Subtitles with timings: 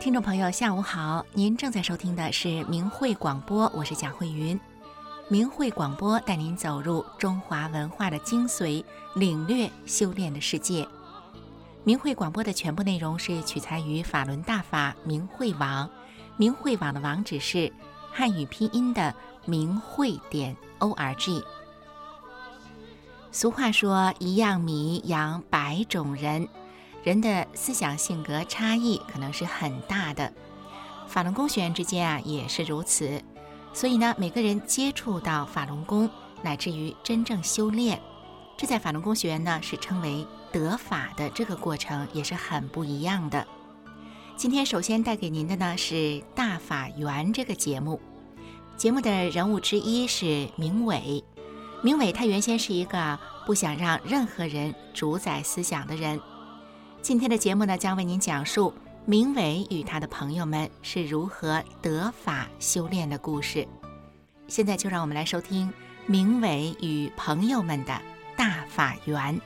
[0.00, 1.26] 听众朋友，下午好！
[1.34, 4.58] 您正在收听的是明慧广播，我是蒋慧云。
[5.28, 8.82] 明慧广播带您走入中华文化的精髓，
[9.14, 10.88] 领略修炼的世界。
[11.84, 15.86] 明慧广播的全部内容是取材于法轮大法明慧网，
[16.38, 17.70] 明慧网的网址是
[18.10, 21.44] 汉语拼音的明慧点 o r g。
[23.30, 26.48] 俗话说：“一样米养百种人。”
[27.02, 30.32] 人的思想性格差异可能是很大的，
[31.08, 33.22] 法轮功学员之间啊也是如此。
[33.72, 36.10] 所以呢，每个人接触到法轮功，
[36.42, 38.00] 乃至于真正修炼，
[38.56, 43.46] 这在法轮功学员呢是称为得法的这个过程也是很不一样的。
[44.36, 45.94] 今天首先带给您的呢是
[46.34, 47.98] 《大法缘》这个节目，
[48.76, 51.24] 节目的人物之一是明伟。
[51.82, 56.20] 明伟他原先是一个不想让任何人主宰思想的人。
[57.02, 58.72] 今天的节目呢，将为您讲述
[59.06, 63.66] 明伟与他的朋友们是如何得法修炼的故事。
[64.48, 65.72] 现在就让我们来收听
[66.06, 68.00] 明伟与朋友们的
[68.36, 69.40] 大法缘。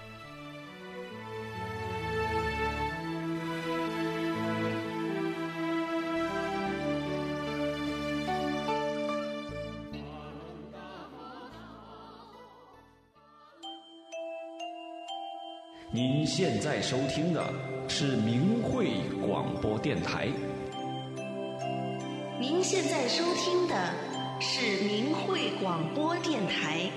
[15.95, 17.41] 您现在收听的
[17.87, 20.27] 是明慧广播电台。
[22.41, 23.95] 您现在收听的
[24.41, 26.91] 是明慧广播电台。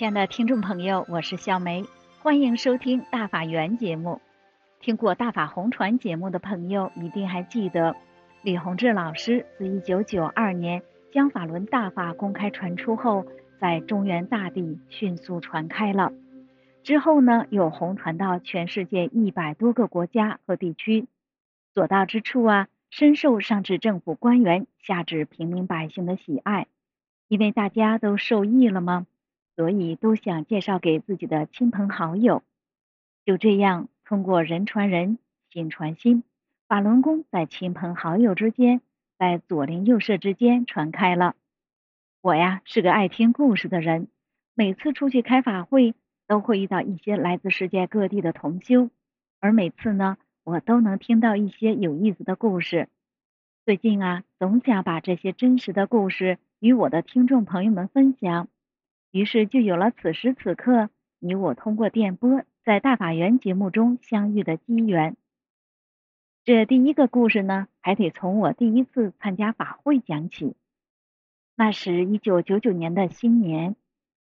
[0.00, 1.84] 亲爱的听众朋友，我是小梅，
[2.22, 4.22] 欢迎收听大法缘节目。
[4.80, 7.94] 听过大法红传节目的朋友，一定还记得
[8.40, 10.80] 李洪志老师自一九九二年
[11.12, 13.26] 将法轮大法公开传出后，
[13.60, 16.14] 在中原大地迅速传开了。
[16.82, 21.08] 之后呢，又红传到全世界一百多个国家和地区，
[21.74, 26.68] 所到之处啊，深受上至政府官员，下至平民百姓的喜爱，
[27.28, 29.06] 因为大家都受益了吗？
[29.60, 32.42] 所以都想介绍给自己的亲朋好友，
[33.26, 35.18] 就这样通过人传人，
[35.50, 36.24] 心传心，
[36.66, 38.80] 法轮功在亲朋好友之间，
[39.18, 41.34] 在左邻右舍之间传开了。
[42.22, 44.08] 我呀是个爱听故事的人，
[44.54, 45.94] 每次出去开法会，
[46.26, 48.88] 都会遇到一些来自世界各地的同修，
[49.40, 52.88] 而每次呢，我都能听到一些有意思的故事。
[53.66, 58.48] 最近啊，总想把这些真实的故事与我的听众朋友们分享。
[59.10, 60.88] 于是就有了此时此刻
[61.18, 65.16] 你我通过电波在大法缘节目中相遇的机缘。
[66.44, 70.54] 这第一个故事呢，还得从我第一次参加法会讲起。
[71.56, 73.76] 那是一九九九年的新年，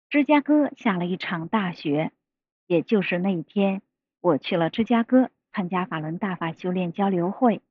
[0.09, 2.11] 芝加哥下了一场大雪，
[2.65, 3.81] 也就是那一天，
[4.21, 7.61] 我去了芝加哥参加法轮大法修炼交流会。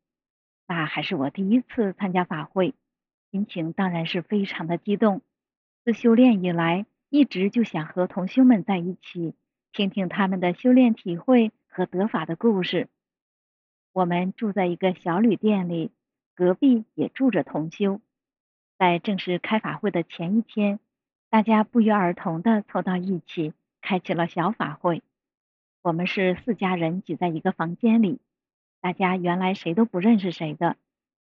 [0.68, 2.74] 那还是我第一次参加法会，
[3.30, 5.22] 心情当然是非常的激动。
[5.82, 6.84] 自修炼以来。
[7.08, 9.34] 一直就想和同修们在一起，
[9.72, 12.88] 听听他们的修炼体会和得法的故事。
[13.92, 15.92] 我们住在一个小旅店里，
[16.34, 18.00] 隔壁也住着同修。
[18.76, 20.80] 在正式开法会的前一天，
[21.30, 25.02] 大家不约而同的凑到一起，开启了小法会。
[25.82, 28.18] 我们是四家人挤在一个房间里，
[28.80, 30.76] 大家原来谁都不认识谁的，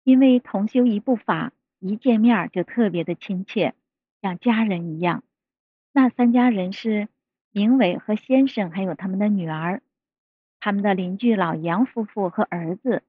[0.04, 3.74] 因为同修一部法，一见面就特别的亲切，
[4.22, 5.24] 像家人一样。
[5.96, 7.06] 那三家人是
[7.52, 9.80] 明伟和先生，还有他们的女儿，
[10.58, 13.04] 他们的邻居老杨夫妇和儿子，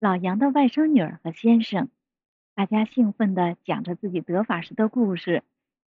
[0.00, 1.90] 老杨的外甥女儿和先生，
[2.56, 5.44] 大家兴奋地讲着自己得法时的故事，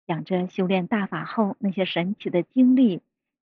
[0.07, 3.01] 讲着修炼大法后那些神奇的经历，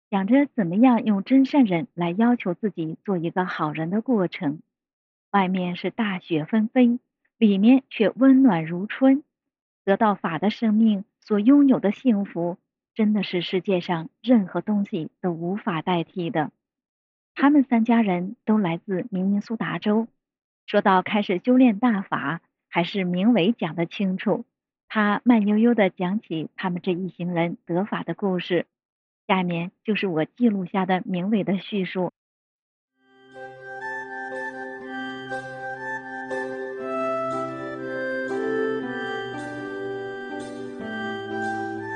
[0.09, 4.61] 讲着怎么样用真善忍来要求自己做一个好人的过程。
[5.31, 6.99] 外面是大雪纷飞，
[7.37, 9.25] 里面却温暖如春。
[9.83, 12.57] 得到法的生命所拥有的幸福。
[12.95, 16.51] 真的是世界上任何东西都无法代替的。
[17.35, 20.07] 他们三家人都来自明尼苏达州。
[20.65, 24.45] 说到开始修炼大法，还是明伟讲的清楚。
[24.87, 28.67] 他慢悠悠地讲起他们这一行人得法的故事。
[29.27, 32.11] 下面就是我记录下的明伟的叙述。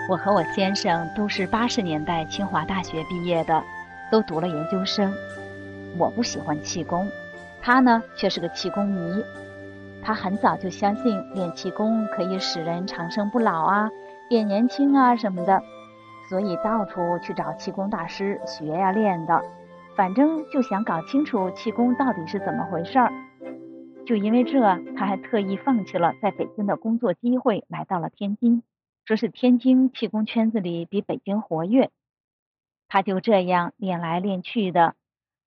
[0.10, 3.62] 我和我先生都是八十年代清华大学毕业的，
[4.10, 5.14] 都读了研究生。
[5.98, 7.10] 我不喜欢气功，
[7.62, 9.22] 他呢却是个气功迷。
[10.02, 13.90] 他很早就相信练气功可以使人长生不老啊，
[14.30, 15.62] 变年轻啊什么的，
[16.30, 19.44] 所以到处去找气功大师学呀练的。
[19.98, 23.12] 反正就想搞清楚气功到底是怎么回事儿。
[24.06, 24.62] 就因为这，
[24.96, 28.64] 他还特意放弃了在北京的工作机会，来到了天津。
[29.08, 31.92] 说是天津气功圈子里比北京活跃，
[32.90, 34.96] 他就这样练来练去的，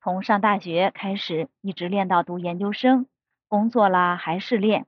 [0.00, 3.06] 从上大学开始，一直练到读研究生，
[3.48, 4.86] 工作啦还是练，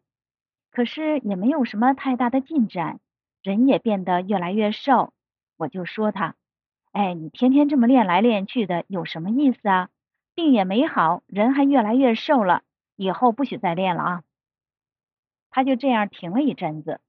[0.70, 2.98] 可是也没有什么太大的进展，
[3.42, 5.12] 人也变得越来越瘦。
[5.58, 6.34] 我就说他，
[6.92, 9.90] 哎，你天天这么练来练去的，有什么意思啊？
[10.34, 12.62] 病也没好，人还越来越瘦了，
[12.96, 14.22] 以后不许再练了啊！
[15.50, 17.02] 他就这样停了一阵子。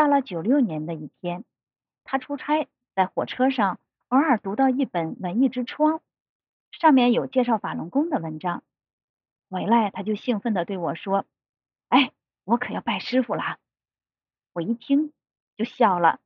[0.00, 1.44] 到了九六年的一天，
[2.04, 5.98] 他出差在火车上，偶尔读到一本《文艺之窗》，
[6.70, 8.64] 上面有介绍法轮功的文章。
[9.50, 11.26] 回来他就兴奋地对我说
[11.88, 12.12] ：“哎，
[12.44, 13.58] 我可要拜师傅了！”
[14.54, 15.12] 我一听
[15.58, 16.18] 就笑了，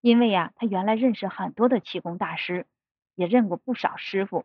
[0.00, 2.66] 因为呀，他原来认识很多的气功大师，
[3.14, 4.44] 也认过不少师傅，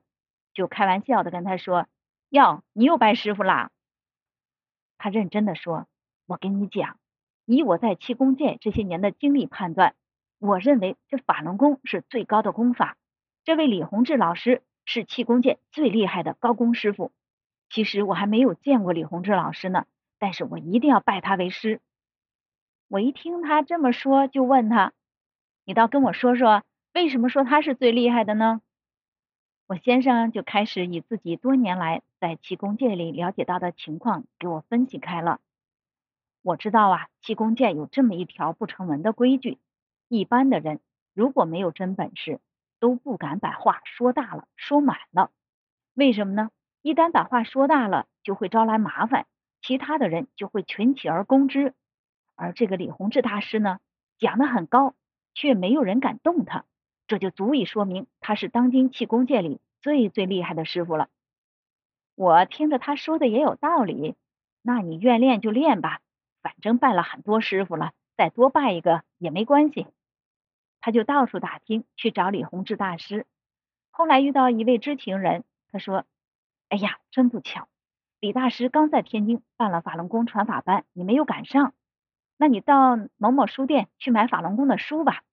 [0.53, 1.87] 就开玩笑的跟他说
[2.29, 3.71] ：“哟，你又拜师傅啦？”
[4.99, 5.87] 他认真的说
[6.27, 6.97] ：“我跟你讲。”
[7.51, 9.95] 以我在气功界这些年的经历判断，
[10.37, 12.95] 我认为这法轮功是最高的功法。
[13.43, 17.11] 这位李洪志老师是气功界最厉害的高功师傅。
[17.67, 19.87] 其实我还没有见过李洪志老师呢，
[20.19, 21.81] 但是我一定要拜他为师。
[22.87, 24.93] 我一听他这么说，就问他
[25.65, 26.61] ：“你倒跟我说说，
[26.93, 28.61] 为什么说他是最厉害的呢？”
[29.65, 35.39] 我先生就开始以自己多年来在气功界里了解到的情况给我分析开了。
[36.41, 39.57] 我知道啊，气功界有这么一条不成文的规矩：
[40.07, 40.79] 一般的人
[41.13, 42.39] 如果没有真本事，
[42.79, 45.31] 都不敢把话说大了、说满了。
[45.93, 46.49] 为什么呢？
[46.81, 49.25] 一旦把话说大了，就会招来麻烦，
[49.61, 51.73] 其他的人就会群起而攻之。
[52.35, 53.79] 而这个李洪志大师呢，
[54.17, 54.95] 讲的很高，
[55.33, 56.63] 却没有人敢动他，
[57.05, 61.09] 这就足以说明他是当今气功界里最最厉害的师傅了。
[62.15, 64.15] 我听着他说的也有道理，
[64.61, 65.99] 那你愿练就练吧。
[66.41, 69.87] 反正拜了很多师傅了，再多拜一个也没关系。
[70.81, 73.25] 他就到处打听，去找李洪志大师。
[73.91, 76.05] 后来遇到一位知情人，他说
[76.69, 77.67] ：“哎呀，真不巧，
[78.21, 81.73] 李大师刚在天津办了法轮功传法班，你没有赶上。
[82.37, 85.23] 那你到某某书店去买法轮功的书吧。”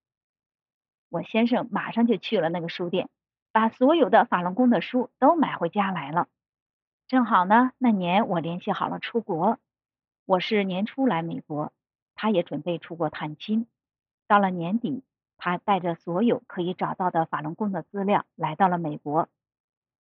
[1.09, 3.09] 我先生马上就去了那个书店，
[3.53, 6.27] 把所有的法轮功的书都买回家来了。
[7.07, 9.61] 正好呢，那年我联系好了出国。
[10.27, 11.73] 我是年初来美国，
[12.17, 13.69] 他也准备出国探亲。
[14.27, 15.05] 到了年底，
[15.37, 19.29] 他带着所有可以找到的法轮功的资料来到了美国。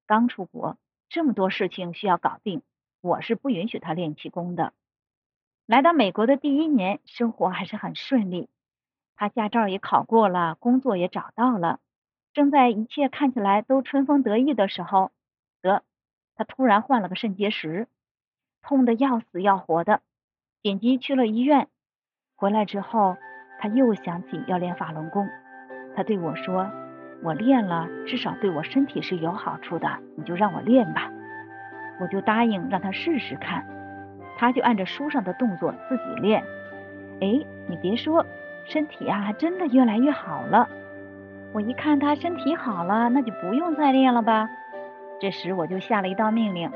[0.05, 0.79] 刚出国，
[1.09, 2.63] 这么多事情需要搞定，
[3.01, 4.73] 我是不允许他练气功的。
[5.65, 8.49] 来到美国的第一年，生活还是很顺利，
[9.15, 11.79] 他驾照也考过了，工作也找到了。
[12.33, 15.13] 正在一切看起来都春风得意的时候，
[15.63, 15.85] 得
[16.35, 17.87] 他突然患了个肾结石，
[18.61, 20.03] 痛得要死要活的。
[20.67, 21.69] 紧急去了医院，
[22.35, 23.17] 回来之后，
[23.61, 25.29] 他又想起要练法轮功。
[25.95, 26.69] 他对我说
[27.23, 31.09] ：“我练了，至少对我身体是有好处的，你就让我练吧。”
[32.03, 33.65] 我就答应让他试试看。
[34.37, 36.43] 他就按着书上的动作自己练。
[37.21, 38.27] 哎，你别说，
[38.65, 40.69] 身体啊，还真的越来越好了。
[41.53, 44.51] 我一看他身体好了，那就不用再练了吧。
[45.21, 46.69] 这时我就下了一道命令：“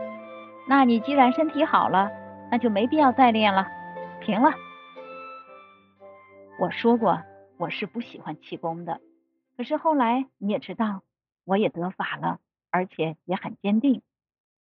[0.70, 2.08] 那你既然身体好了，
[2.52, 3.66] 那就没必要再练了。”
[4.20, 4.52] 停了。
[6.60, 7.22] 我说过
[7.56, 9.00] 我是不喜欢气功的，
[9.56, 11.02] 可是后来你也知道，
[11.44, 12.38] 我也得法了，
[12.70, 14.02] 而且也很坚定。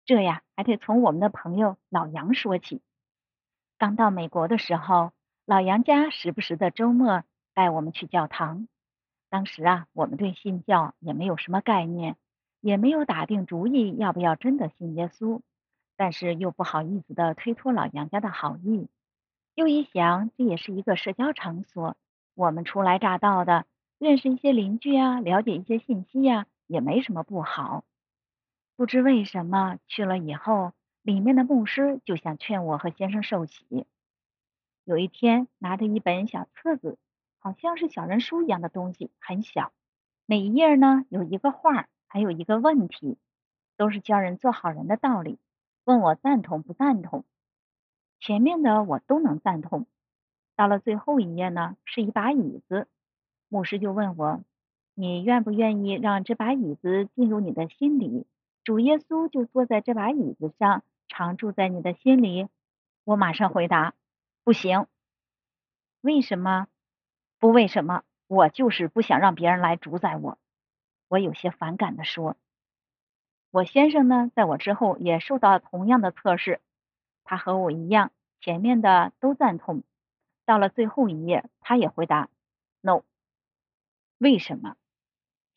[0.06, 2.82] 这呀，还得从我们的朋友老杨说起。
[3.78, 5.12] 刚到美国的时候，
[5.46, 8.68] 老杨家时不时的周末带我们去教堂。
[9.30, 12.16] 当时啊，我们对信教也没有什么概念，
[12.62, 15.42] 也没有打定主意要不要真的信耶稣，
[15.98, 18.88] 但是又不好意思的推脱老杨家的好意。
[19.54, 21.98] 又一想，这也是一个社交场所，
[22.36, 23.66] 我们初来乍到的，
[23.98, 27.84] 认识一些邻居啊，了解一些信息呀，也没什么不好。
[28.78, 33.86] 不知为什么去了以后，里面的牧师就想劝我和先生受洗。
[34.86, 36.98] 有一天，拿着一本小册子，
[37.38, 39.74] 好像是小人书一样的东西，很小，
[40.26, 43.18] 每一页呢有一个画，还有一个问题，
[43.76, 45.40] 都是教人做好人的道理，
[45.84, 47.26] 问我赞同不赞同。
[48.22, 49.88] 前面的我都能赞同，
[50.56, 52.88] 到了最后一页呢，是一把椅子，
[53.50, 54.44] 牧师就问我
[54.94, 58.28] ：“你愿不愿意让这把椅子进入你的心里？
[58.64, 62.48] 主耶稣就坐在这把椅子上，常住在你的心里？”
[63.06, 63.96] 我马上回答
[64.46, 64.86] ：“不行。”
[66.02, 66.68] 为什么？
[67.40, 68.04] 不为什么？
[68.28, 70.38] 我就是不想让别人来主宰我。
[71.08, 72.38] 我有些反感的说。
[73.50, 76.62] 我先生呢，在我之后也受到同样的测试，
[77.24, 79.84] 他和我一样，前面的都赞同。
[80.46, 82.30] 到了最后一页，他也回答
[82.82, 83.04] “no”。
[84.18, 84.76] 为什么？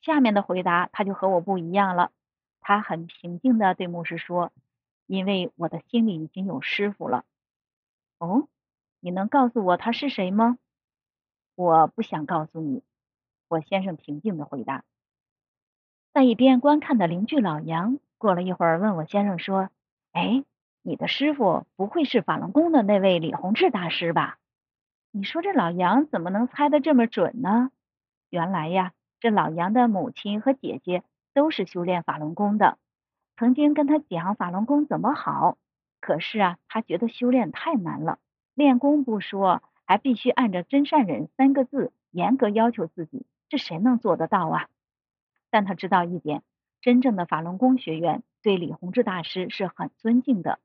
[0.00, 2.12] 下面的回答他就和我不一样了。
[2.60, 4.52] 他很平静的对牧师说
[5.06, 7.24] ：“因为我的心里已经有师傅了。”
[8.18, 8.48] 哦，
[9.00, 10.58] 你能告诉我他是谁吗？
[11.56, 12.82] 我不想告诉你。
[13.48, 14.84] 我先生平静的回答。
[16.12, 19.68] 在一边观看的邻居老杨过了一会儿，问我先生说
[20.12, 20.44] ：“哎，
[20.86, 24.36] 你的师傅不会是法轮功的那位李洪志大师吧？”
[25.10, 27.70] 你说这老杨怎么能猜得这么准呢？
[28.28, 32.78] 原来呀，这老杨的母亲和姐姐都是修炼法轮功的，
[33.36, 35.56] 曾经跟他讲法轮功怎么好。
[36.00, 38.18] 可是啊，他觉得修炼太难了，
[38.52, 44.68] 练功不说，还必须按着真善忍三个字严格要求自己，这谁能做得到啊？
[45.48, 46.42] 但他知道一点，
[46.80, 50.58] 真正的法轮功学员对李洪志大师是很尊敬的。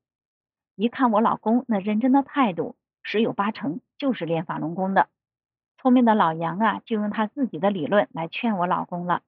[0.80, 5.10] 一看我老公那认真的态度，十有八成就是练法轮功的。
[5.78, 9.22] 聪明的老杨啊，就用他自己的理论来劝我老公了。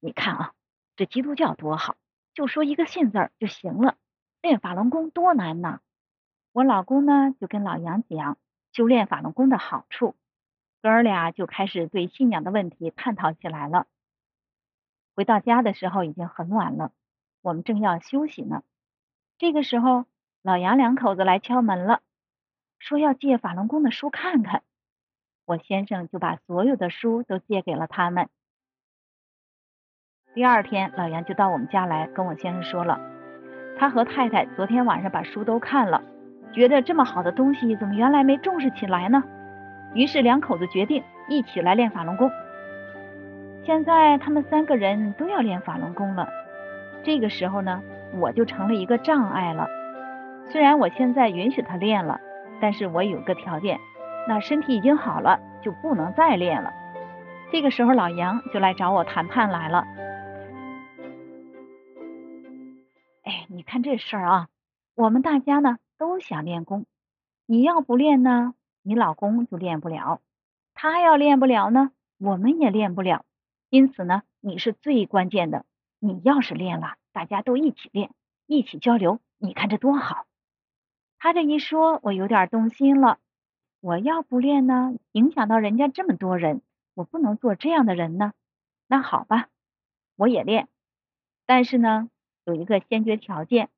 [0.00, 0.54] 你看啊，
[0.96, 1.96] 这基督教多好，
[2.32, 3.96] 就说一个信字儿就行了。
[4.40, 5.80] 练法轮功多难呐！
[6.52, 8.38] 我老公呢，就跟老杨讲
[8.72, 10.16] 修炼法轮功的好处，
[10.80, 13.86] 哥儿俩就开始对信仰的问题探讨起来了。
[15.14, 16.92] 回到家的时候已经很晚了，
[17.42, 18.62] 我们正要休息呢。
[19.36, 20.06] 这个时候，
[20.48, 22.00] 老杨两口子来敲门了，
[22.78, 24.62] 说要借法轮功的书看看。
[25.44, 28.30] 我先生就把所有的书都借给了他们。
[30.32, 32.98] 第二天，老杨就到我们家来跟我先生说了，
[33.78, 36.02] 他和太太昨天晚上把书都看了，
[36.54, 39.22] 觉得这么好的东西怎么原来没重视起来呢？
[39.92, 42.30] 于是两口子决定一起来练法轮功。
[43.66, 46.26] 现在他们三个人都要练法轮功了，
[47.04, 47.82] 这个时候呢，
[48.14, 49.68] 我就成了一个障碍了。
[50.50, 52.20] 虽然我现在允许他练了，
[52.60, 53.78] 但是我有个条件。
[54.26, 56.72] 那身体已经好了，就不能再练了。
[57.50, 59.86] 这个时候，老杨就来找我谈判来了。
[63.24, 64.48] 哎，你看这事儿啊，
[64.94, 66.84] 我们大家呢都想练功，
[67.46, 70.20] 你要不练呢，你老公就练不了；
[70.74, 73.24] 他要练不了呢，我们也练不了。
[73.70, 75.64] 因此呢，你是最关键的。
[76.00, 78.10] 你要是练了，大家都一起练，
[78.46, 80.26] 一起交流，你看这多好。
[81.18, 83.18] 他这一说，我有点动心了。
[83.80, 86.62] 我要不练呢，影响到人家这么多人，
[86.94, 88.32] 我不能做这样的人呢。
[88.86, 89.48] 那好吧，
[90.16, 90.68] 我也练，
[91.46, 92.08] 但是呢，
[92.44, 93.68] 有一个先决条件，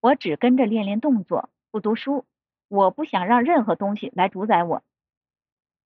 [0.00, 2.24] 我只跟着练练动作，不读书。
[2.68, 4.82] 我不想让任何东西来主宰我。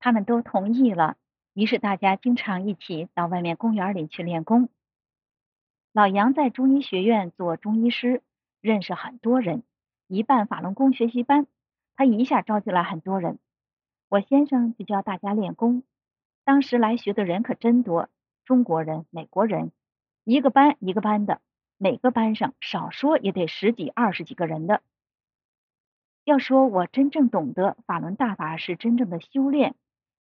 [0.00, 1.16] 他们都同意了，
[1.54, 4.69] 于是大家经常一起到外面公园里去练功。
[5.92, 8.23] 老杨在中医学院做中医师，
[8.61, 9.62] 认识很多人，
[10.06, 11.47] 一办法轮功学习班，
[11.97, 13.38] 他一下召集来很多人。
[14.09, 15.82] 我先生就教大家练功，
[16.44, 18.09] 当时来学的人可真多，
[18.44, 19.73] 中国人、美国人，
[20.25, 21.40] 一个班一个班的，
[21.78, 24.82] 每个班上少说也得十几、二十几个人的。
[26.25, 29.75] 要说我真正懂得法轮大法是真正的修炼，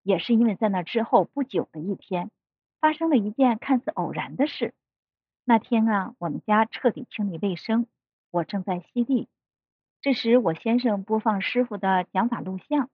[0.04, 2.32] 也是因为在那之后不久的一天，
[2.80, 4.74] 发生了一件看似偶然的事。
[5.44, 7.88] 那天啊，我们家彻底清理卫生，
[8.32, 9.28] 我正在吸地，
[10.04, 12.90] 这时我先生播放师傅的讲法录像。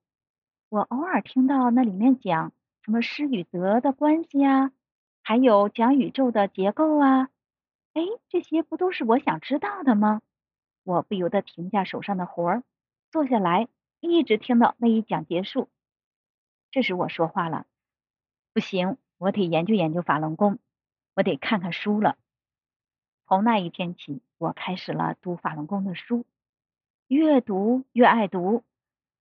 [0.67, 4.73] 我偶尔听到那里面讲什么失与得的关系啊，
[5.23, 7.29] 还有讲宇宙的结构啊，
[7.93, 10.21] 哎，这些不都是我想知道的吗？
[10.83, 12.63] 我不由得停下手上的活儿，
[13.09, 13.69] 坐下来，
[14.01, 15.69] 一直听到那一讲结束。
[16.71, 17.67] 这时我说话了，
[18.53, 20.59] 不行，我得研究研究法轮功，
[21.15, 22.17] 我得看看书了。
[23.29, 26.25] 从那一天起，我开始了读法轮功的书，
[27.07, 28.63] 越读越爱读。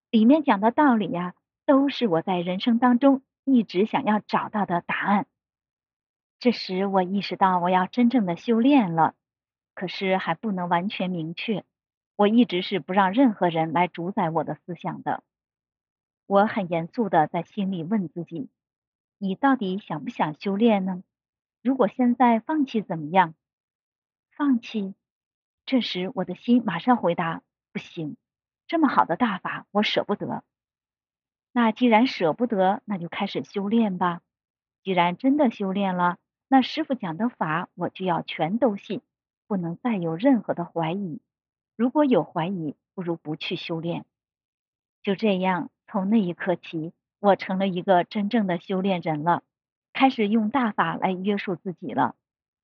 [0.09, 5.25] 里面讲的道理呀，都是我在人生当中一直想要找到的答案。
[6.39, 9.15] 这时我意识到我要真正的修炼了，
[9.73, 11.63] 可是还不能完全明确。
[12.15, 15.23] 我一直是不让任何人来主宰我的思想的。
[16.25, 18.49] 我很严肃的在心里问自己：
[19.17, 21.03] 你到底想不想修炼呢？
[21.63, 23.33] 如果现在放弃怎么样？
[24.35, 24.93] 放弃？
[25.65, 27.41] 这时我的心马上回答：
[27.77, 28.17] 不行。
[28.65, 30.43] 这么好的大法，我舍不得。
[31.51, 34.21] 那既然舍不得，那就开始修炼吧。
[34.83, 36.17] 既然真的修炼了，
[36.47, 39.03] 那师傅讲的法我就要全都信，
[39.45, 41.21] 不能再有任何的怀疑。
[41.75, 44.05] 如果有怀疑，不如不去修炼。
[45.03, 49.43] 就这样，从那一刻起，我成了一个真正的修炼人了，
[49.93, 52.15] 开始用大法来约束自己了。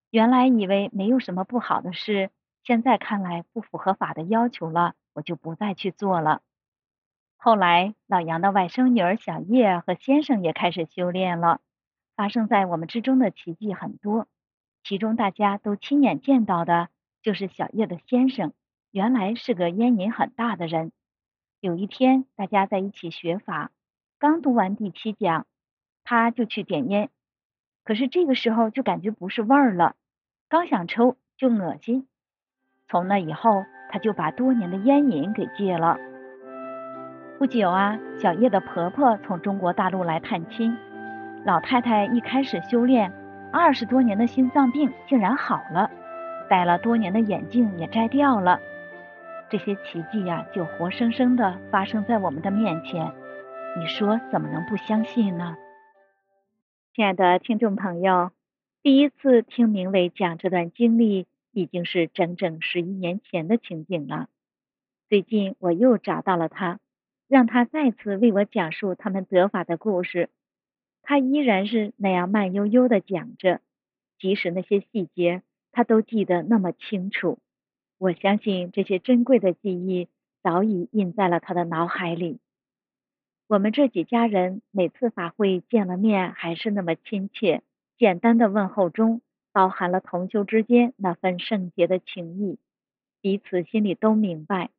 [0.10, 2.32] 原来以为没有什么不好的事，
[2.64, 6.42] 现在看来不符合法的要求了，我就不再去做了。
[7.38, 11.62] 后来，老杨的外甥女儿小叶和先生也开始修炼了。
[12.16, 14.28] 发生在我们之中的奇迹很多，
[14.84, 16.90] 其中大家都亲眼见到的，
[17.22, 18.54] 就是小叶的先生，
[18.92, 20.92] 原来是个烟瘾很大的人。
[21.60, 23.72] 有一天，大家在一起学法，
[24.20, 25.48] 刚读完第七讲，
[26.04, 27.10] 他就去点烟，
[27.84, 29.96] 可是这个时候就感觉不是味儿了，
[30.50, 32.08] 刚想抽就恶心。
[32.94, 35.98] 从那以后，他就把多年的烟瘾给戒了。
[37.40, 40.78] 不久啊，小叶的婆婆从中国大陆来探亲。
[41.44, 43.12] 老太太一开始修炼，
[43.52, 45.90] 二十多年的心脏病竟然好了，
[46.48, 48.60] 戴了多年的眼镜也摘掉了。
[49.50, 53.12] 这些奇迹呀，就活生生的发生在我们的面前，
[53.76, 55.58] 你说怎么能不相信呢？
[56.94, 58.30] 亲爱的听众朋友，
[58.84, 64.28] 第一次听明伟讲这段经历，已经是整整十一年前的情景了。
[65.08, 66.80] 最近我又找到了他，
[67.28, 70.30] 让他再次为我讲述他们得法的故事。
[71.04, 73.62] 他依然是那样慢悠悠的讲着，
[74.20, 77.40] 即使那些细节他都记得那么清楚。
[77.98, 80.08] 我相信这些珍贵的记忆
[80.42, 82.40] 早已印在了他的脑海里。
[83.48, 87.62] 我们这几家人每次法会见了面还是那么亲切，
[87.98, 89.22] 简单的问候中
[89.54, 92.60] 包含了同修之间那份圣洁的情谊，
[93.22, 94.72] 彼此心里都明白，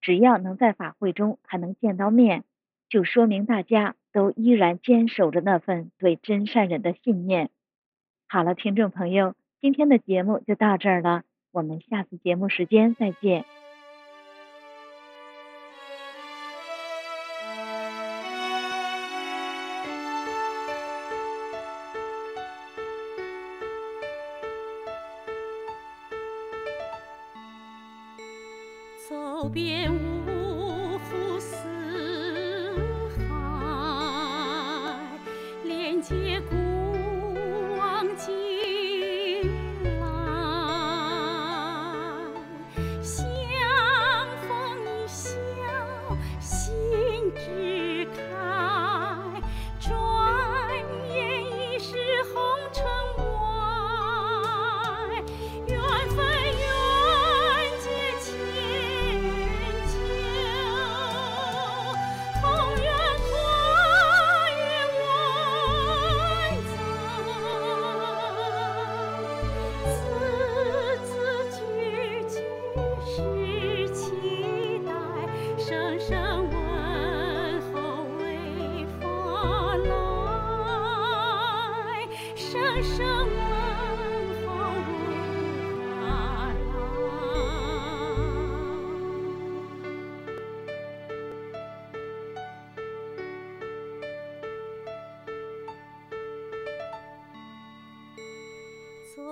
[0.00, 2.44] 只要能在法会中还能见到面，
[2.88, 3.96] 就说明大家。
[4.12, 7.48] 都依然坚守着那份对真善人的信念。
[8.26, 13.44] 好了，听众朋友，今天的节目就到这儿了，我们下次节目时间再见。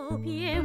[0.09, 0.65] 走遍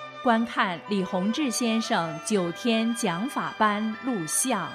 [0.23, 4.71] 观看李洪志先生九天讲法班录像。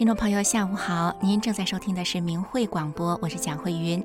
[0.00, 1.14] 听众朋友，下午好！
[1.20, 4.02] 您正在收听的是明慧广播，我是蒋慧云。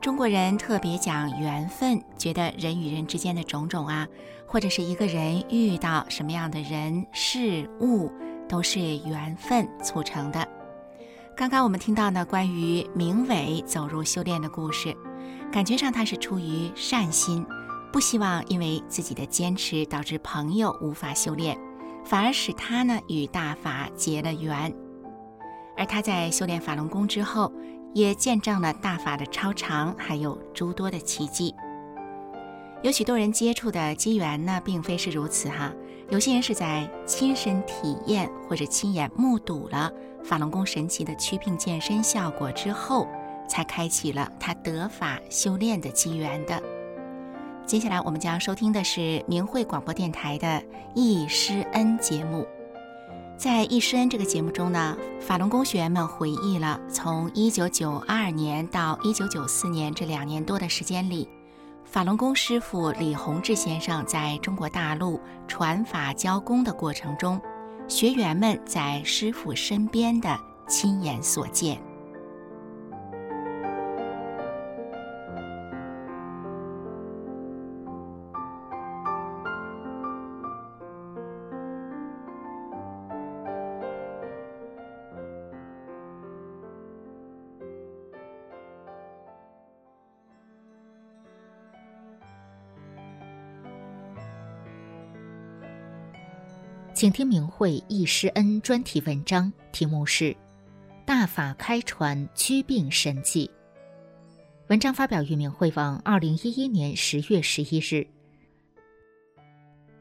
[0.00, 4.08] 中国人特别讲缘分，觉得人与人之间的种种啊，
[4.44, 8.10] 或者是一个人遇到什么样的人事物，
[8.48, 10.44] 都是缘分促成的。
[11.36, 14.92] 刚刚我们听到呢，关于明伟走入修炼的故事，
[15.52, 17.46] 感觉上他是出于善心，
[17.92, 21.56] 不希望因为自己的坚持导致朋友无法修炼。
[22.06, 24.72] 反而使他呢与大法结了缘，
[25.76, 27.52] 而他在修炼法轮功之后，
[27.92, 31.52] 也见证了大法的超常，还有诸多的奇迹。
[32.82, 35.72] 有许多人接触的机缘呢，并非是如此哈。
[36.08, 39.90] 有些人是在亲身体验或者亲眼目睹了
[40.22, 43.08] 法轮功神奇的祛病健身效果之后，
[43.48, 46.62] 才开启了他得法修炼的机缘的。
[47.66, 50.46] 接下来我们将收听的是明慧广播电台的
[50.94, 52.46] 《易师恩》节目。
[53.36, 61.28] 在《易师恩》这个节目中呢，法轮功学员们回忆了从1992年到1994年这两年多的时间里，
[61.84, 67.40] 法轮功师傅李洪志先生在中国大陆传法教功的过程中，
[67.88, 71.82] 学员们在师傅身边的亲眼所见。
[96.96, 100.32] 请听明慧易师恩专题文章，题目是
[101.04, 103.50] 《大法开传驱病神迹》。
[104.68, 108.06] 文章发表于明慧网，二零一一年十月十一日。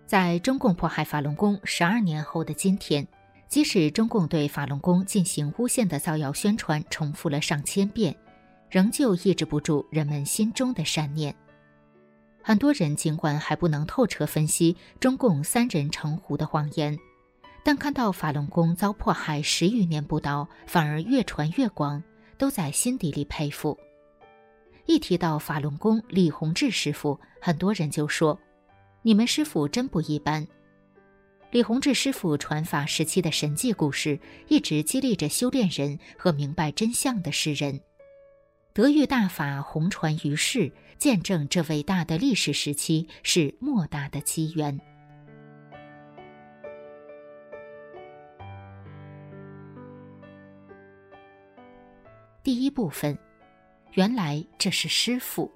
[0.06, 3.06] 在中共迫害法轮功十二年后的今天，
[3.50, 8.16] 即使中共对法轮功进行诬陷的造谣宣传重复了上千遍，
[8.70, 11.36] 仍旧抑制不住人们心中的善念。
[12.48, 16.96] 很多人尽管还不能透彻分析中共三人成虎的谎言，
[17.64, 22.04] 但看到法轮功遭迫害十余年不倒，反而越传越广，
[22.38, 23.76] 都在心底里佩服。
[24.86, 28.40] 一提到法轮功李洪志师傅，很多人就说
[29.02, 30.48] ：“你们师傅真不一般。”
[31.50, 37.82] 李洪志师傅传法时期的神迹故事，一直激励着修炼人和明白真相的世人。
[38.72, 44.80] 德育大法红传于世，见证这伟大的历史时期是莫大的机缘。
[52.42, 53.18] 第一部分，
[53.94, 55.52] 原来这是师傅。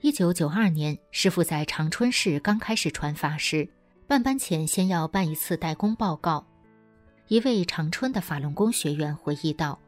[0.00, 3.68] 一九九二年，师傅在长春市刚开始传法时，
[4.06, 6.46] 办班前先要办一次代工报告。
[7.28, 9.80] 一位长春的法轮功学员回忆道。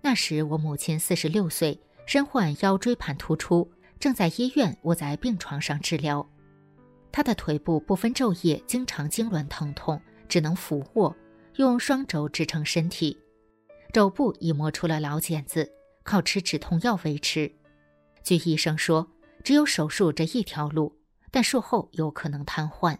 [0.00, 1.80] 那时我母亲四十六岁，
[2.12, 6.28] 身患腰椎盘突出，正在医院卧在病床上治疗。
[7.10, 9.98] 他的腿部不分昼夜，经常痉挛疼痛，
[10.28, 11.16] 只能俯卧，
[11.56, 13.18] 用双肘支撑身体，
[13.94, 15.72] 肘部已磨出了老茧子，
[16.02, 17.50] 靠吃止痛药维持。
[18.22, 19.10] 据医生说，
[19.42, 20.94] 只有手术这一条路，
[21.30, 22.98] 但术后有可能瘫痪。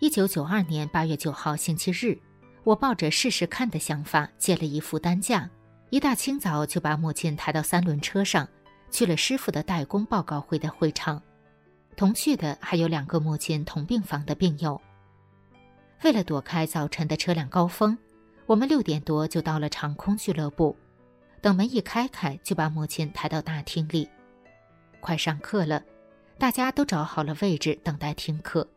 [0.00, 2.18] 一九九二年八月九号星期日。
[2.64, 5.48] 我抱着试试看的想法，借了一副担架，
[5.90, 8.48] 一大清早就把母亲抬到三轮车上，
[8.90, 11.22] 去了师傅的代工报告会的会场。
[11.94, 14.80] 同去的还有两个母亲同病房的病友。
[16.02, 17.96] 为了躲开早晨的车辆高峰，
[18.46, 20.76] 我们六点多就到了长空俱乐部。
[21.40, 24.08] 等门一开开，就把母亲抬到大厅里。
[25.00, 25.82] 快上课了，
[26.36, 28.68] 大家都找好了位置等待听课。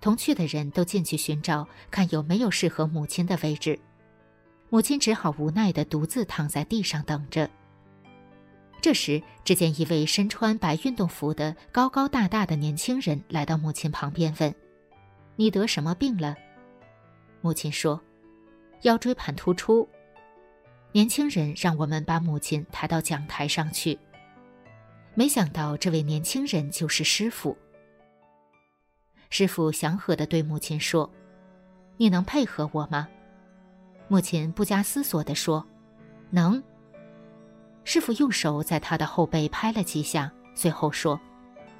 [0.00, 3.78] 同去的人都进去寻找，看有没有适合母亲的位置。
[4.74, 7.48] 母亲只好无奈地独自躺在地上等着。
[8.82, 14.52] 这时，只见一位身穿白运动服的高高大大的年轻人来到母亲旁边，问
[15.38, 16.34] ：“你得什么病了？”
[17.40, 18.00] 母亲说
[18.82, 19.88] ：“腰椎盘突出。”
[20.90, 23.96] 年轻人让我们把母亲抬到讲台上去。
[25.14, 27.56] 没想到，这位年轻人就是师傅。
[29.30, 31.08] 师傅祥和地对母亲说
[31.96, 33.08] ：“你能配合我吗？”
[34.08, 35.64] 母亲不加思索地说
[36.30, 36.62] ：“能。”
[37.84, 41.20] 师傅用手在他的后背拍了几下，随后说：“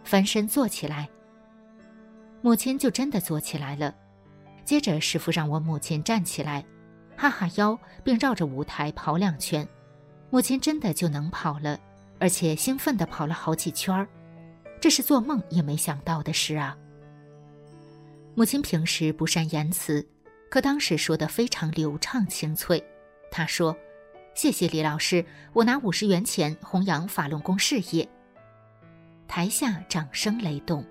[0.05, 1.09] 翻身坐起来。”
[2.43, 3.95] 母亲就真的坐起来了。
[4.65, 6.65] 接着，师傅让我母亲站起来，
[7.17, 9.67] 哈哈腰，并绕着舞台跑两圈。
[10.31, 11.79] 母亲真的就能跑了，
[12.19, 14.09] 而且兴奋地跑了好几圈儿。
[14.81, 16.77] 这是做梦也没想到的事啊！
[18.35, 20.07] 母亲平时不善言辞，
[20.55, 22.81] 可当时说的非常流畅清脆。
[23.29, 23.77] 他说
[24.37, 28.09] ：“谢谢李老师，我拿五十元钱弘扬法轮功事业。”
[29.27, 30.87] 台下掌声雷动。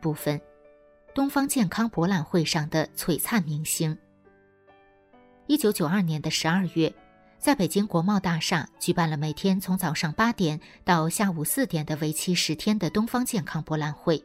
[0.00, 0.40] 部分，
[1.14, 3.96] 东方健康博览会上的璀璨明星。
[5.46, 6.92] 一九九二年的十二月，
[7.38, 14.22] 在北京国贸大厦举办了每天从早上八点到下午四点的为期十天的东方健康博览会。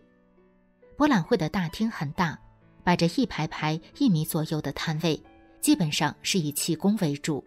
[0.98, 2.40] 博览会的大厅很大，
[2.84, 5.22] 摆着一排排一米左右的摊位，
[5.60, 7.44] 基本上是以气功为主。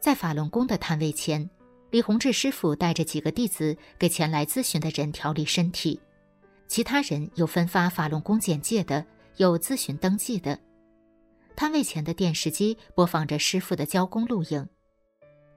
[0.00, 1.48] 在法轮功的摊位前，
[1.90, 6.00] 李洪志师傅带着几个弟子给前来咨询的人调理身体，
[6.66, 9.04] 其他人有分发法轮功简介的，
[9.36, 10.58] 有咨询登记的。
[11.56, 14.68] 摊位前的电视机播放着师傅的教功录影，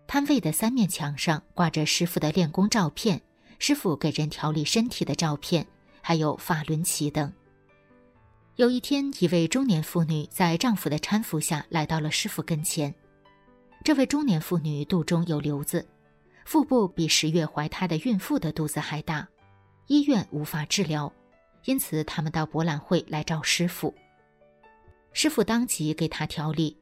[0.06, 3.20] 摊位的三面墙上挂着师傅的练功照片、
[3.58, 5.66] 师傅给人调理身体的照片，
[6.02, 7.34] 还有法轮旗等。
[8.58, 12.94] 有一天，一位中年妇女在丈夫的搀扶下来到了师傅跟前。
[13.84, 15.88] 这位中年妇女肚中有瘤子，
[16.46, 19.28] 腹部比十月怀胎的孕妇的肚子还大，
[19.88, 21.12] 医院无法治疗，
[21.66, 23.94] 因此他们到博览会来找师傅。
[25.14, 26.78] 师傅当即给他调理，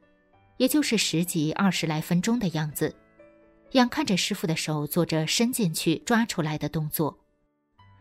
[0.58, 2.94] 也就是十几二十来分钟的样子。
[3.72, 7.18] 眼看着师傅的手做着伸进去抓出来的动作，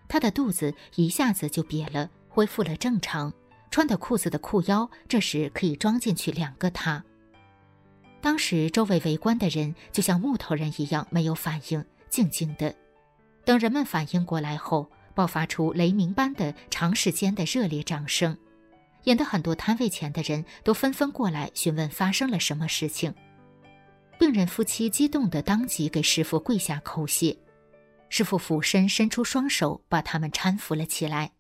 [0.07, 3.33] 他的肚子一下子就瘪了，恢复了正常。
[3.71, 7.03] 穿的裤子的裤腰这时可以装进去两个他。
[8.21, 12.73] 当时周围围观的人就像木头人一样没有反应，静静的。
[13.45, 18.35] 等人们反应过来后，爆发出雷鸣般的长时间的热烈掌声。
[19.03, 23.13] 引得很多摊位前的人都纷纷过来询问发生了什么事情。
[24.17, 27.37] 病人夫妻激动地当即给师傅跪下叩谢，
[28.09, 31.31] 师傅俯身伸出双手把他们搀扶了起来。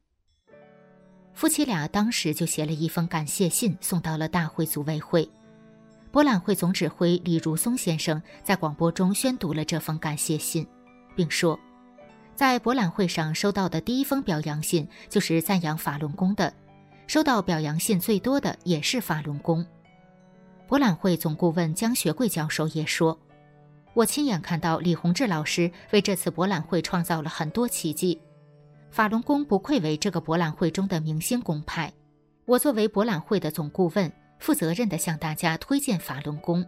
[1.33, 5.27] 夫妻俩当时就写了一封感谢信送到了大会组委会。
[6.11, 10.65] 博览会总指挥李如松先生在广播中宣读了这封感谢信，
[11.15, 11.59] 并说，
[12.35, 16.53] 在博览会上收到的第一封表扬信就是赞扬法轮功的。
[17.07, 19.65] 收到表扬信最多的也是法轮功。
[20.67, 23.17] 博览会总顾问江学贵教授也说
[23.93, 28.19] ：“我亲眼看到李洪志老师为这次博览会创造了很多奇迹，
[28.89, 31.93] 法轮功不愧为这个博览会中的明星公派。
[32.45, 36.65] 我作为博览会的总顾问，负责任地向大家推荐法轮功。”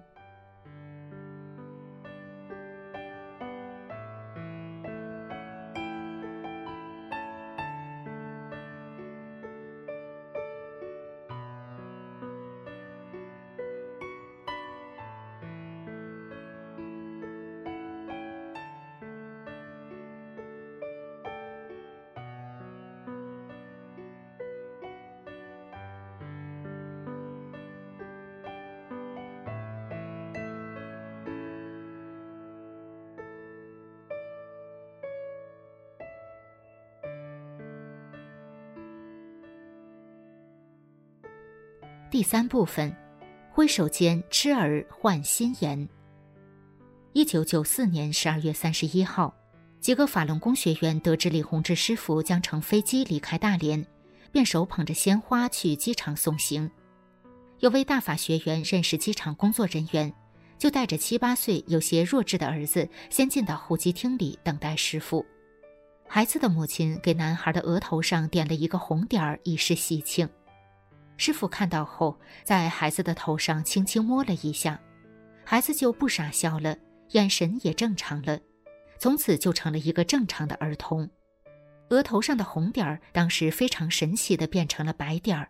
[42.09, 42.95] 第三部分，
[43.51, 45.87] 挥手间痴儿换新颜。
[47.11, 49.35] 一九九四年十二月三十一号，
[49.81, 53.85] 几个法轮功学员得知李洪志师傅将乘飞机离开大连，
[54.31, 56.71] 便手捧着鲜花去机场送行。
[57.59, 60.13] 有位大法学员认识机场工作人员，
[60.57, 65.25] 就带着七八岁有些弱智的儿子先进到候机厅里等待师傅。
[66.07, 70.29] 孩子的母亲给男孩的额头上点了一个红点儿，以示喜庆。
[71.17, 74.79] 师傅看到后，在孩子的头上轻轻摸了一下，
[75.43, 76.77] 孩子就不傻笑了，
[77.11, 78.39] 眼神也正常了，
[78.99, 81.09] 从此就成了一个正常的儿童。
[81.89, 85.49] 额头上的红点儿当时非常神奇的变成了白点儿。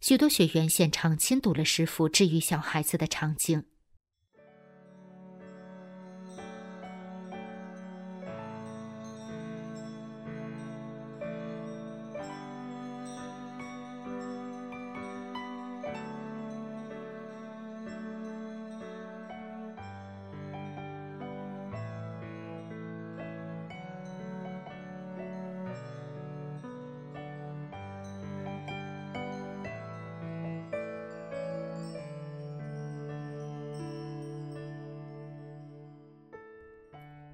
[0.00, 3.64] 许多学员现场亲睹了师傅治愈小孩子的场景。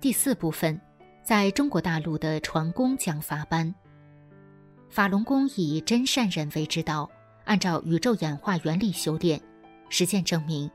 [0.09, 0.81] 第四部分，
[1.23, 3.75] 在中国大陆的传功讲法班。
[4.89, 7.11] 法轮功以真善人为之道，
[7.45, 9.39] 按照宇宙演化原理修炼。
[9.91, 10.71] 实践证明，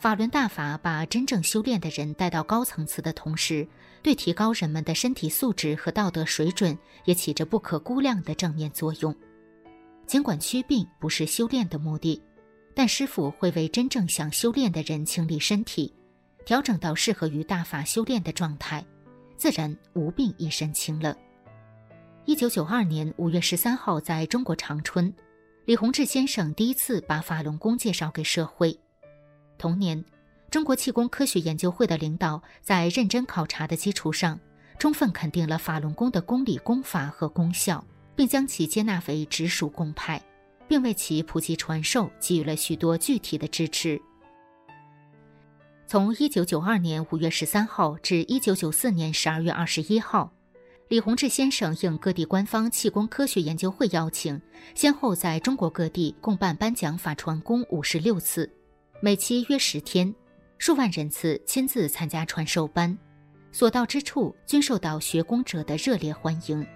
[0.00, 3.68] 法轮大法把真正修炼的人带到高层次的同时，
[4.02, 6.74] 对提高人们的身体素质和道德水准
[7.04, 9.14] 也起着不可估量的正面作用。
[10.06, 12.22] 尽管祛病不是修炼的目的，
[12.74, 15.92] 但师傅会为真正想修炼的人清理身体。
[16.48, 18.82] 调整到适合于大法修炼的状态，
[19.36, 21.14] 自然无病一身轻了。
[22.24, 25.12] 一九九二年五月十三号，在中国长春，
[25.66, 28.74] 李洪志先生第一次把法轮功介绍给社会，
[29.58, 30.02] 同年，
[30.50, 34.40] 中国气功科学研究会的领导在认真考察的基础上，
[34.78, 37.84] 充分肯定了法轮功的功理、功法和功效，
[38.16, 40.18] 并将其接纳为直属功派，
[40.66, 44.00] 并为其普及传授给予了许多具体的支持。
[45.90, 50.30] 从一九九二年五月十三号至一九九四年十二月二十一号。
[50.88, 54.38] 李洪志先生应各地官方气功科学研究会邀请，
[54.74, 58.52] 先后在中国各地共办颁奖法传功五十六次，
[59.00, 60.14] 每期约十天，
[60.58, 62.94] 数万人次亲自参加传授班，
[63.50, 66.66] 所到之处均受到学功者的热烈欢迎。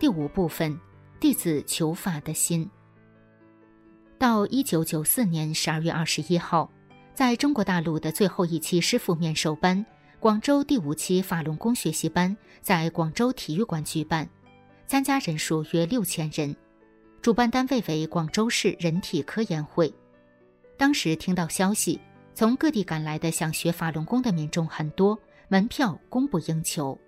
[0.00, 0.80] 第五部分。
[1.20, 2.66] 弟子求法的心。
[4.18, 6.70] 到一九九四年十二月二十一号，
[7.12, 9.84] 在中国大陆的最后一期师傅面授班——
[10.18, 14.26] 广州第五期法轮功学习班，在广州体育馆举办，
[14.86, 16.56] 参加人数约六千人，
[17.20, 19.92] 主办单位为广州市人体科研会。
[20.78, 22.00] 当时听到消息，
[22.32, 26.98] 从各地赶来的想学法轮功的民众很多，门票供不应求。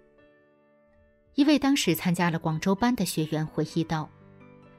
[1.35, 4.07] 一位当时参加了广州班的学员回忆道：“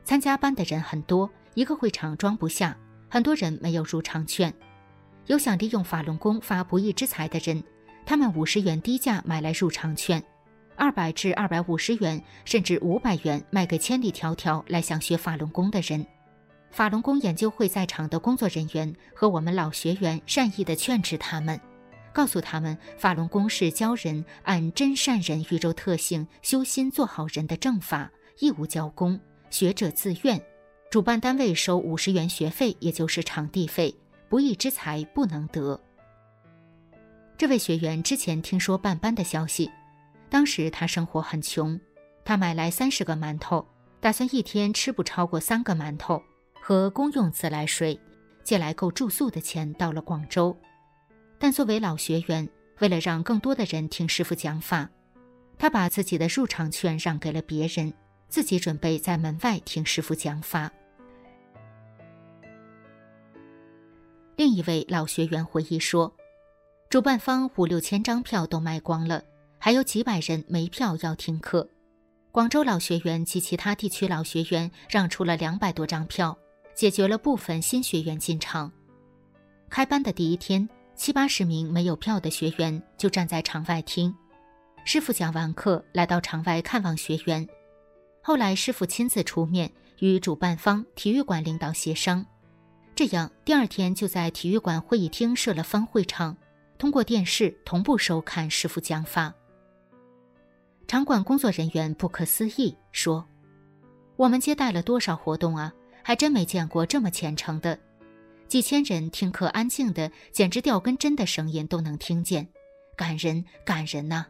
[0.06, 2.78] 参加班的人很多，一个会场装不下，
[3.10, 4.54] 很多人没有入场券。
[5.26, 7.64] 有想利用法轮功发不义之财的人，
[8.06, 10.24] 他们五十元低价买来入场券，
[10.76, 16.06] 二百至二百五十元，甚至五百元卖给千里迢迢来想学法轮功的人。
[16.70, 21.60] 法轮功研究会在场的工作人员和我们老学员善意地劝止他们。”
[22.14, 30.40] 告诉他们，法轮功是教人按真善人宇宙特性修心做好人的正法，义务教功，学者自愿，
[30.92, 33.94] 主办单位收五十元学费，也就是场地费，
[34.30, 35.80] 不义之财不能得。
[37.36, 39.70] 这位学员之前听说办班的消息，
[40.30, 41.80] 当时他生活很穷，
[42.24, 43.68] 他买来三十个馒头，
[44.00, 46.22] 打算一天吃不超过三个馒头，
[46.62, 48.00] 和公用自来水，
[48.44, 50.56] 借来够住宿的钱，到了广州。
[51.44, 52.48] 但作为老学员，
[52.80, 54.90] 为了让更多的人听师傅讲法，
[55.58, 57.94] 他把自己的入场券让给了别人，
[58.30, 60.72] 自己准备在门外听师傅讲法。
[64.38, 66.16] 另一位老学员回忆说，
[66.90, 69.22] 主办方五六千张票都卖光了，
[69.60, 71.68] 还有几百人没票要听课。
[72.32, 76.38] 广州老学员及其他地区老学员让出了两百多张票，
[76.74, 78.72] 解决了部分新学员进场。
[79.70, 80.70] 开班的第一天。
[80.96, 84.14] 七八十名没有票的学员就站在场外听，
[84.86, 87.48] 师傅讲完课，来到场外看望学员。
[88.22, 92.26] 后来师傅亲自出面与主办方体育馆领导协商，
[92.96, 96.38] 这样第二天就在体育馆会议厅设了分会场，
[96.78, 99.34] 通过电视同步收看师傅讲法。
[100.88, 103.26] 场馆工作人员不可思议说
[104.16, 105.74] ：“我们接待了多少活动啊，
[106.04, 107.78] 还真没见过这么虔诚的。”
[108.54, 112.48] 几千人听课，安静的，简直掉根针的声音都能听见，
[112.96, 114.28] 感人，感人呐！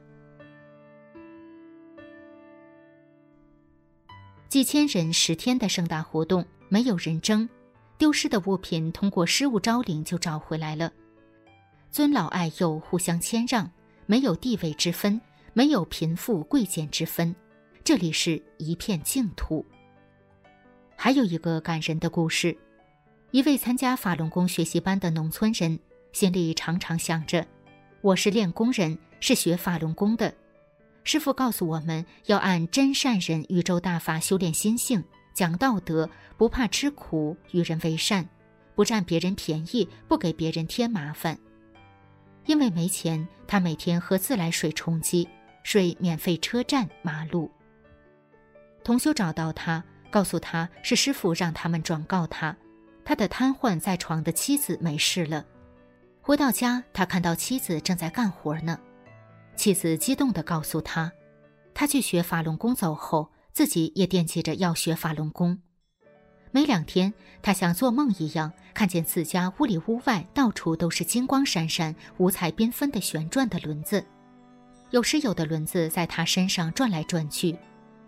[4.47, 7.49] 几千人十天的盛大活动，没有人争，
[7.97, 10.89] 丢失的物品通过失物招领就找回来了。
[11.91, 13.69] 尊老爱幼，互相谦让，
[14.05, 15.19] 没有地位之分，
[15.51, 17.35] 没有贫富贵贱之分，
[17.83, 19.65] 这里是一片净土。
[20.95, 22.57] 还有一个感人的故事。
[23.33, 25.79] 一位参加法轮功学习班的农村人，
[26.11, 27.43] 心里常常想着
[28.01, 30.31] ：“我是练功人，是学法轮功的。
[31.03, 35.03] 师傅告诉我们要按真善人宇宙大法修炼心性，
[35.33, 36.07] 讲道德，
[36.37, 38.29] 不怕吃苦，与人为善，
[38.75, 41.35] 不占别人便宜，不给别人添麻烦。
[42.45, 45.27] 因为没钱，他每天喝自来水充饥，
[45.63, 47.49] 睡免费车站马路。
[48.83, 52.55] 同修找到他，告诉他是师傅让他们转告他。”
[53.05, 55.45] 他的瘫痪在床的妻子没事了，
[56.21, 58.79] 回到家，他看到妻子正在干活呢。
[59.55, 61.11] 妻子激动地告诉他，
[61.73, 65.59] 他去学法轮功走后，自己也惦记着要学法轮功。
[66.51, 74.05] 没两天，他像做梦一样，看见自家屋里屋外到处都是金光闪闪、五彩缤纷的旋转的轮子，
[74.91, 77.57] 有时有的轮子在他身上转来转去。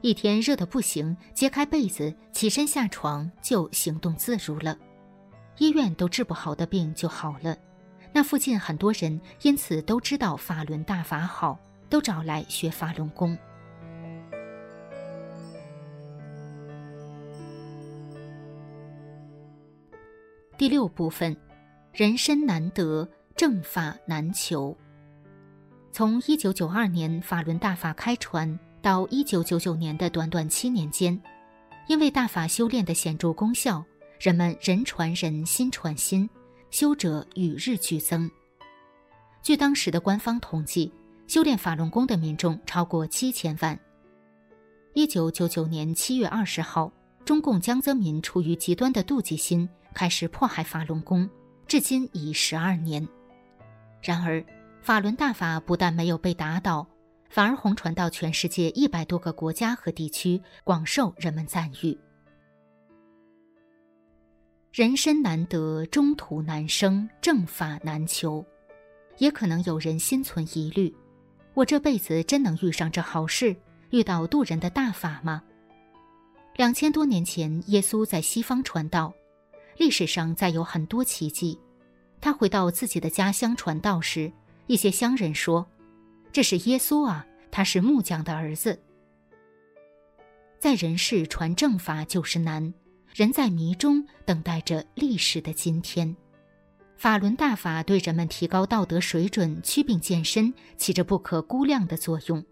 [0.06, 4.78] 一天热得不行，揭开被子，起身下床就行动自如了。
[5.58, 7.58] 医院都治不好的病就好了。
[8.14, 11.58] 那附近很多人因此都知道法轮大法好，
[11.90, 13.36] 都找来学法轮功。
[20.56, 21.36] 第六部分，
[21.92, 24.78] 人生难得，正法难求。
[25.92, 31.20] 从一九九二年法轮大法开传到一九九九年的短短七年间，
[31.88, 33.84] 因为大法修炼的显著功效，
[34.20, 36.30] 人们人传人心传心，
[36.70, 38.30] 修者与日俱增。
[39.42, 40.94] 据当时的官方统计，
[41.26, 43.76] 修炼法轮功的民众超过七千万。
[44.94, 46.94] 一九九九年七月二十号，
[47.26, 51.28] 中共江泽民出于极端的妒忌心，开始迫害法轮功，
[51.66, 53.08] 至今已十二年。
[54.04, 54.46] 然而，
[54.84, 56.88] 法轮大法不但没有被打倒，
[57.30, 61.98] 反而红传到全世界一百多个国家和地区，广受人们赞誉。
[64.72, 68.46] 人生难得，中途难生，正法难求。
[69.18, 70.94] 也可能有人心存疑虑：
[71.54, 73.56] 我这辈子真能遇上这好事？
[73.92, 75.42] 遇到渡人的大法吗？
[76.58, 79.14] 两千多年前，耶稣在西方传道，
[79.78, 81.58] 历史上再有很多奇迹。
[82.20, 84.32] 他回到自己的家乡传道时，
[84.68, 85.66] 一些乡人说
[86.36, 88.78] ：“这是耶稣啊，他是木匠的儿子。”
[90.60, 92.74] 在人世传正法就是难，
[93.14, 96.14] 人在迷中等待着历史的今天。
[96.98, 102.44] 法轮大法对人们提高道德水准、祛病健身起着不可估量的作用。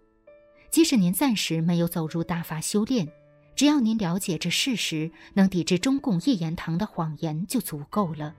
[0.71, 3.05] 即使您暂时没有走入大法修炼，
[3.53, 8.34] 只要您了解这事实，能抵制中共一言堂的谎言就足够了。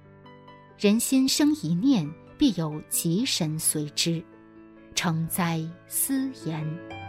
[0.78, 4.24] 人心生一念，必有吉神随之，
[4.94, 7.03] 诚哉斯言。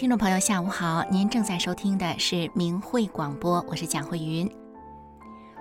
[0.00, 1.04] 听众朋友，下午好！
[1.10, 4.50] 您正在收听的是明慧广播，我是蒋慧云。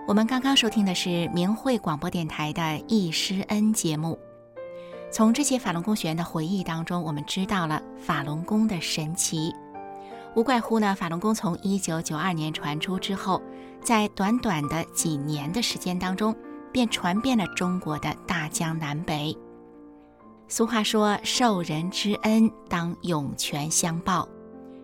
[0.07, 4.17] 我们刚刚收听的是明慧广播电台的《易师恩》节目。
[5.11, 9.53] 从这些法轮功学员的回忆当中，我们知道了法轮功的神奇。
[10.37, 13.41] 无怪乎呢，法轮功从一九九二年传出之后，
[13.83, 16.33] 在短短的几年的时间当中，
[16.71, 19.37] 便传遍了中国的大江南北。
[20.51, 24.27] 俗话说：“受人之恩，当涌泉相报。”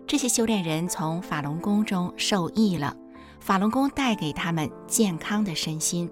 [0.06, 2.96] 这些修炼人从法轮功中受益了，
[3.40, 6.08] 法轮功带给他们健康的身心。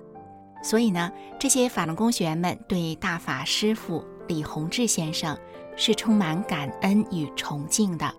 [0.63, 5.37] 所以呢，这些法轮功学员们对大法师父李洪志先生
[5.75, 8.11] 是充满感恩与崇敬的。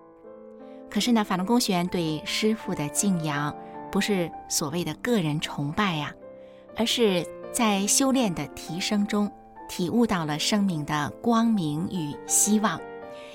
[0.89, 3.53] 可是呢，法轮功学员对师父的敬仰，
[3.91, 6.13] 不是所谓的个人崇拜呀，
[6.77, 9.29] 而是在修炼的提升中。
[9.67, 12.79] 体悟到了生命的光明与希望，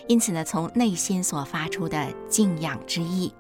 [0.09, 3.33] 因此呢，从内心所发出的敬仰之意，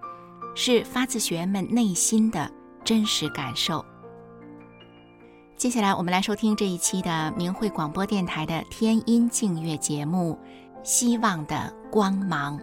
[0.54, 2.50] 是发自学员们内心的
[2.84, 3.84] 真实感受。
[5.56, 10.38] 接下来，我们来收听这一期的明慧广播电台的天音净月节目
[10.82, 12.58] 《希望的光芒》。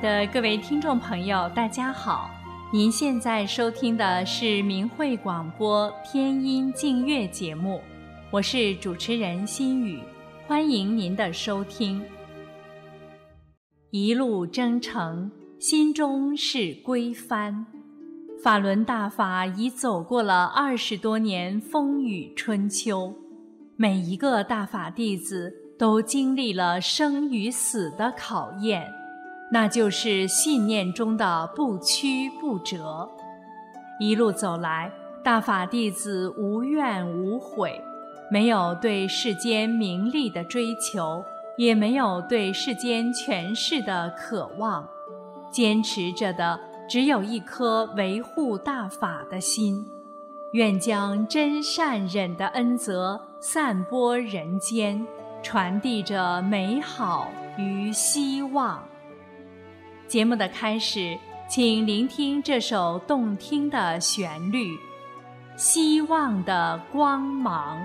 [0.00, 2.30] 的各位听众朋友，大家好！
[2.72, 7.80] 您现在收听的是明慧广播天音净月节目，
[8.30, 10.00] 我是主持人心雨，
[10.46, 12.00] 欢迎您的收听。
[13.90, 17.66] 一路征程，心中是归帆。
[18.40, 23.12] 法轮大法已走过了二十多年风雨春秋，
[23.74, 28.86] 每一个大法弟子都经历了生与死的考验，
[29.50, 33.08] 那就是信念中的不屈不折。
[33.98, 34.92] 一路走来，
[35.24, 37.82] 大法弟子无怨无悔，
[38.30, 41.24] 没有对世间名利的追求，
[41.56, 44.88] 也没有对世间权势的渴望，
[45.50, 46.60] 坚持着的。
[46.88, 49.84] 只有一颗维护大法的心，
[50.52, 55.06] 愿将真善忍的恩泽散播人间，
[55.42, 57.28] 传递着美好
[57.58, 58.87] 与希望。
[60.08, 64.74] 节目的开始，请聆听这首动听的旋律
[65.58, 67.78] 《希望的光芒》。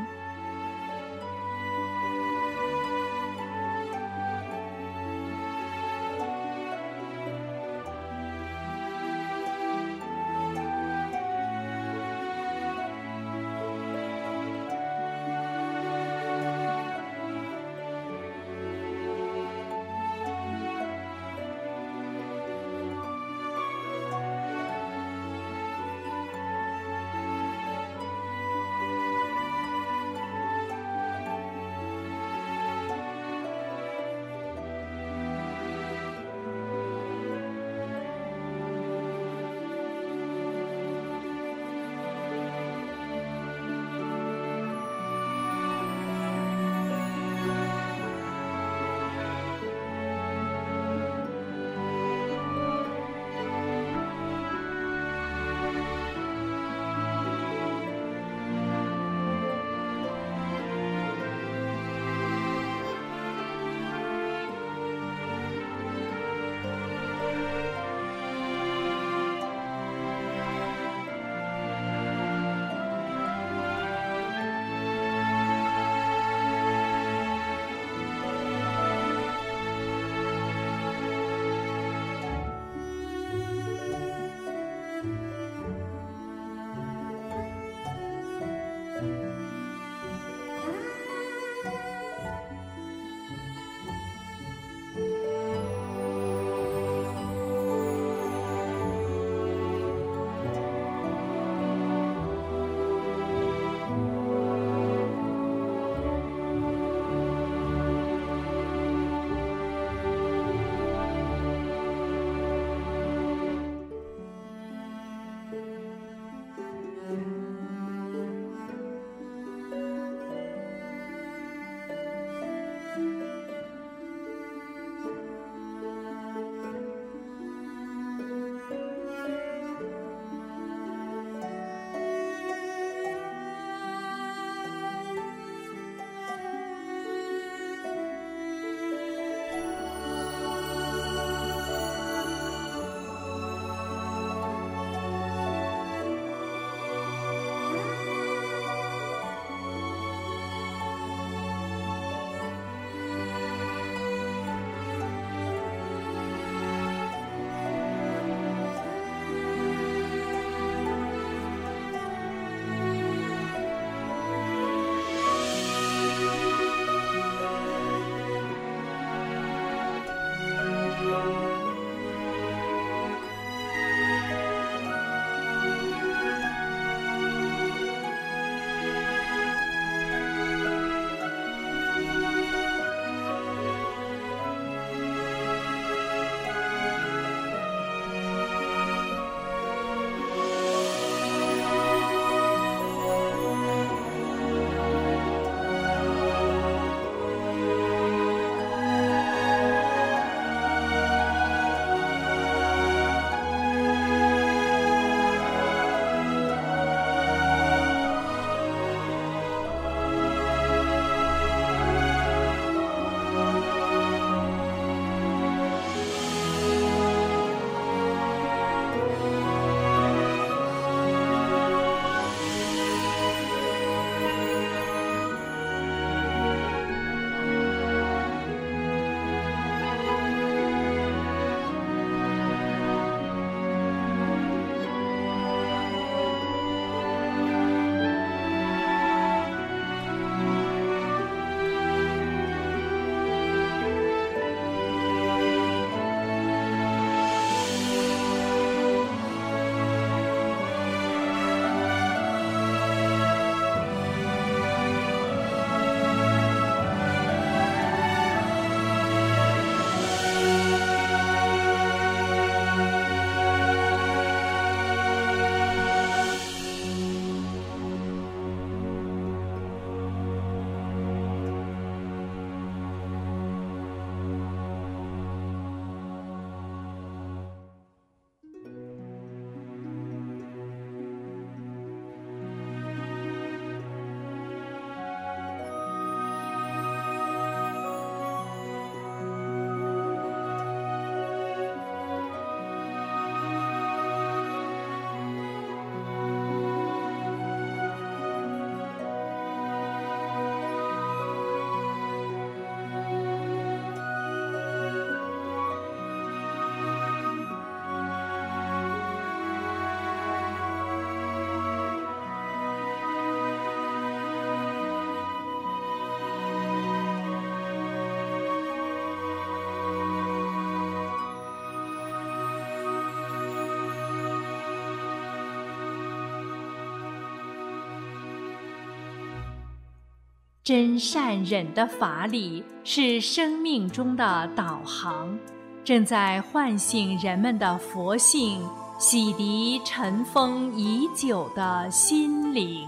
[330.74, 335.38] 真善忍的法理是生命中的导航，
[335.84, 338.60] 正在唤醒人们的佛性，
[338.98, 342.88] 洗涤尘封已久的心灵。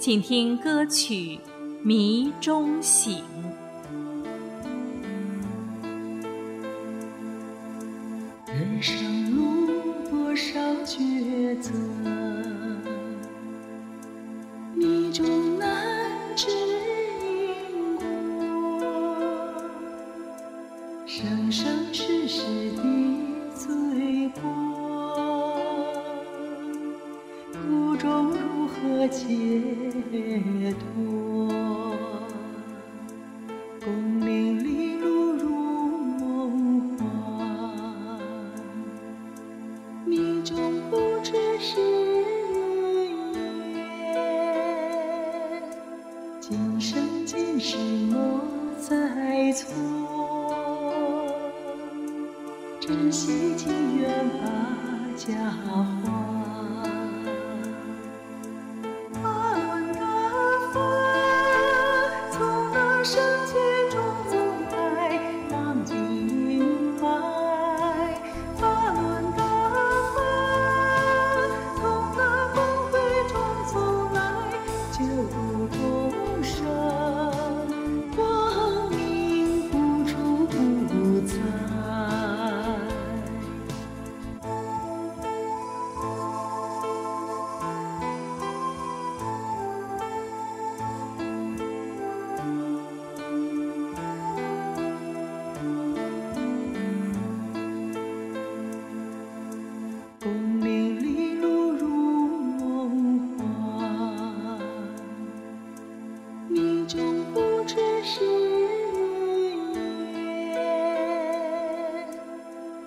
[0.00, 1.38] 请听歌曲
[1.84, 3.18] 《迷中醒》。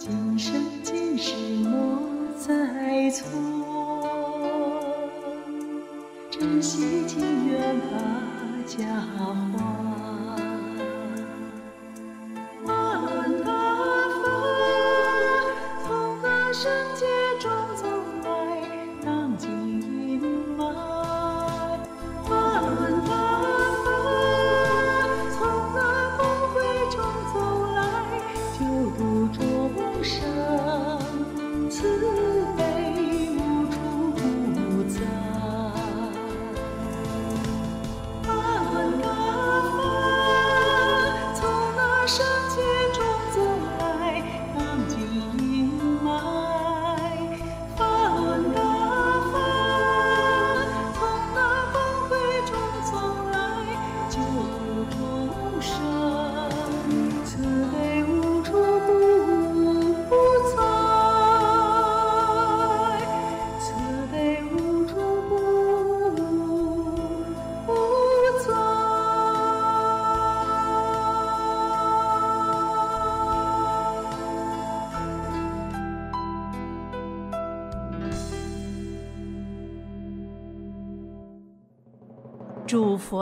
[0.04, 2.02] 今生今世莫
[2.36, 3.30] 再错，
[6.32, 7.97] 珍惜情缘把
[8.66, 9.91] 家还。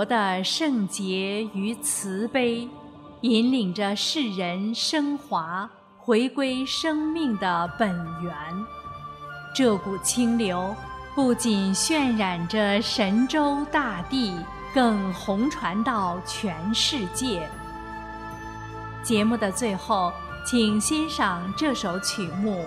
[0.05, 2.67] 的圣洁与慈悲，
[3.21, 7.89] 引领着世人升华，回归生命的本
[8.21, 8.33] 源。
[9.55, 10.75] 这股清流
[11.15, 14.35] 不仅渲染着神州大地，
[14.73, 17.49] 更红传到全世界。
[19.01, 20.13] 节目的最后，
[20.45, 22.65] 请欣赏这首曲目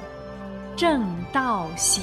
[0.77, 2.03] 《正道行》。